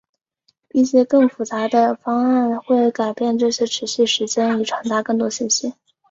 [0.71, 5.75] 一些更复杂的方案会改变这些持续时间以传达更多信息。